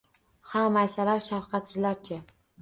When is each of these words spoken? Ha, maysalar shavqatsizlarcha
Ha, 0.53 0.63
maysalar 0.77 1.21
shavqatsizlarcha 1.27 2.19